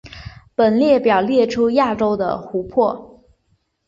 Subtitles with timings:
[0.55, 3.23] 本列表列出亚洲的湖泊。